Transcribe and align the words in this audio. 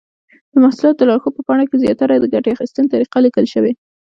د 0.51 0.53
محصولاتو 0.63 0.99
د 1.01 1.07
لارښود 1.09 1.33
په 1.35 1.43
پاڼه 1.47 1.65
کې 1.69 1.81
زیاتره 1.83 2.15
د 2.19 2.25
ګټې 2.33 2.51
اخیستنې 2.55 2.91
طریقه 2.93 3.17
لیکل 3.25 3.45
شوې. 3.53 3.71